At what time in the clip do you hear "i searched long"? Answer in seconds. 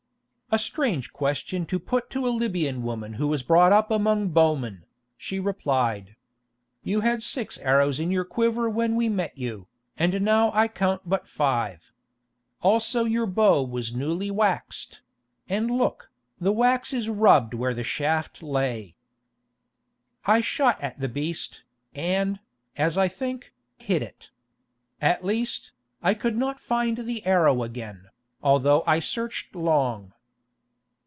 28.85-30.11